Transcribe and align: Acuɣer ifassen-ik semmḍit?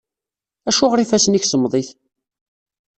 Acuɣer 0.69 0.99
ifassen-ik 0.99 1.45
semmḍit? 1.47 1.89